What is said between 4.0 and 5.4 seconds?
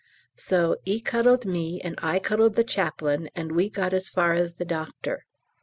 far as the doctor."